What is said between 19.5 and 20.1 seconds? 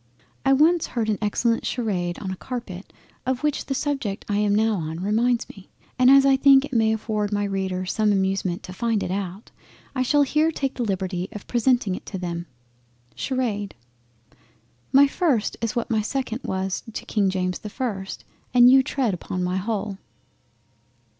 whole.